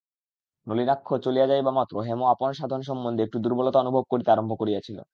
নলিনাক্ষ 0.67 1.07
চলিয়া 1.23 1.47
যাইবামাত্র 1.47 1.95
হেম 2.01 2.21
আপন 2.25 2.51
সাধনসম্বন্ধে 2.53 3.21
একটু 3.23 3.37
দুর্বলতা 3.39 3.77
অনুভব 3.79 4.03
করিতে 4.11 4.29
আরম্ভ 4.31 4.51
করিয়াছিল। 4.59 4.97